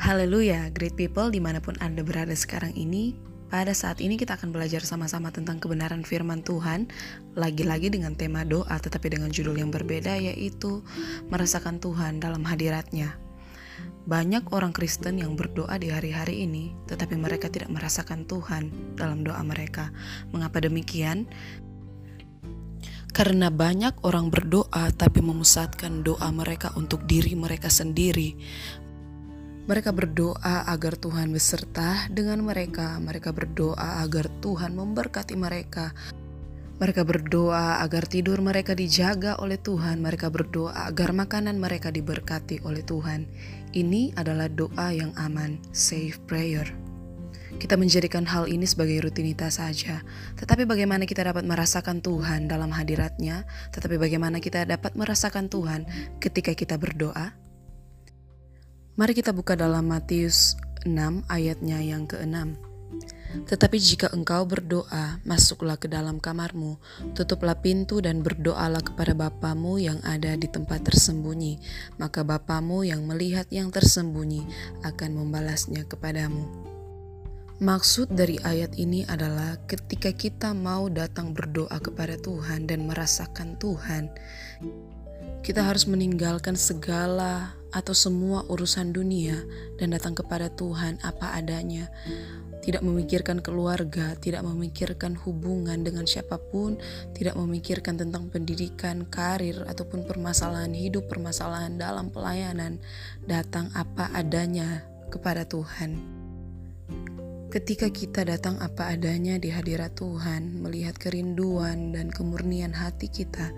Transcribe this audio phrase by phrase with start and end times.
[0.00, 3.12] Haleluya, great people di mana pun Anda berada sekarang ini
[3.52, 6.88] Pada saat ini kita akan belajar sama-sama tentang kebenaran firman Tuhan
[7.36, 10.80] Lagi-lagi dengan tema doa tetapi dengan judul yang berbeda yaitu
[11.28, 13.12] Merasakan Tuhan dalam hadiratnya
[14.08, 19.44] Banyak orang Kristen yang berdoa di hari-hari ini Tetapi mereka tidak merasakan Tuhan dalam doa
[19.44, 19.92] mereka
[20.32, 21.28] Mengapa demikian?
[23.12, 28.38] Karena banyak orang berdoa tapi memusatkan doa mereka untuk diri mereka sendiri.
[29.70, 32.98] Mereka berdoa agar Tuhan beserta dengan mereka.
[32.98, 35.94] Mereka berdoa agar Tuhan memberkati mereka.
[36.82, 40.02] Mereka berdoa agar tidur mereka dijaga oleh Tuhan.
[40.02, 43.30] Mereka berdoa agar makanan mereka diberkati oleh Tuhan.
[43.70, 46.66] Ini adalah doa yang aman, safe prayer.
[47.62, 50.02] Kita menjadikan hal ini sebagai rutinitas saja.
[50.34, 53.46] Tetapi bagaimana kita dapat merasakan Tuhan dalam hadiratnya?
[53.70, 55.86] Tetapi bagaimana kita dapat merasakan Tuhan
[56.18, 57.49] ketika kita berdoa?
[59.00, 62.52] Mari kita buka dalam Matius 6 ayatnya yang ke-6.
[63.48, 66.76] Tetapi jika engkau berdoa, masuklah ke dalam kamarmu,
[67.16, 71.56] tutuplah pintu dan berdoalah kepada Bapamu yang ada di tempat tersembunyi,
[71.96, 74.44] maka Bapamu yang melihat yang tersembunyi
[74.84, 76.44] akan membalasnya kepadamu.
[77.56, 84.12] Maksud dari ayat ini adalah ketika kita mau datang berdoa kepada Tuhan dan merasakan Tuhan,
[85.40, 89.42] kita harus meninggalkan segala atau semua urusan dunia
[89.78, 91.90] dan datang kepada Tuhan apa adanya.
[92.60, 96.76] Tidak memikirkan keluarga, tidak memikirkan hubungan dengan siapa pun,
[97.16, 102.76] tidak memikirkan tentang pendidikan, karir, ataupun permasalahan hidup, permasalahan dalam pelayanan.
[103.24, 106.20] Datang apa adanya kepada Tuhan.
[107.50, 113.50] Ketika kita datang apa adanya di hadirat Tuhan, melihat kerinduan dan kemurnian hati kita,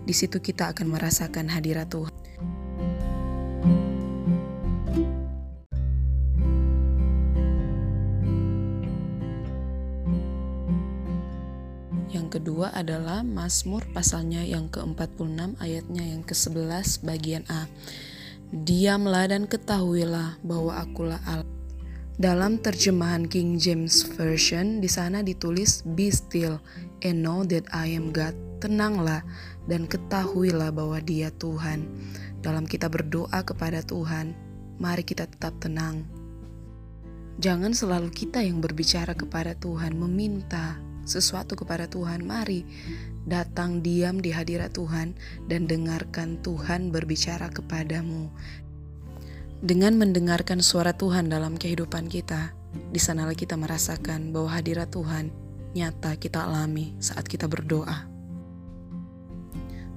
[0.00, 2.63] di situ kita akan merasakan hadirat Tuhan.
[12.34, 17.70] Kedua adalah Mazmur pasalnya yang ke-46 ayatnya yang ke-11 bagian A.
[18.50, 21.54] Diamlah dan ketahuilah bahwa akulah Allah
[22.14, 26.62] dalam terjemahan King James Version, di sana ditulis Be still
[27.02, 28.38] and know that I am God.
[28.62, 29.26] Tenanglah
[29.66, 31.90] dan ketahuilah bahwa Dia Tuhan.
[32.38, 34.30] Dalam kita berdoa kepada Tuhan,
[34.78, 36.06] mari kita tetap tenang.
[37.42, 42.24] Jangan selalu kita yang berbicara kepada Tuhan, meminta sesuatu kepada Tuhan.
[42.24, 42.64] Mari
[43.24, 45.16] datang diam di hadirat Tuhan
[45.48, 48.28] dan dengarkan Tuhan berbicara kepadamu.
[49.64, 52.52] Dengan mendengarkan suara Tuhan dalam kehidupan kita,
[52.92, 55.32] di sanalah kita merasakan bahwa hadirat Tuhan
[55.72, 58.12] nyata kita alami saat kita berdoa.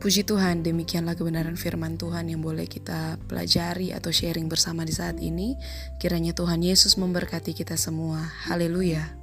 [0.00, 5.20] Puji Tuhan, demikianlah kebenaran firman Tuhan yang boleh kita pelajari atau sharing bersama di saat
[5.20, 5.60] ini.
[6.00, 8.24] Kiranya Tuhan Yesus memberkati kita semua.
[8.48, 9.19] Haleluya!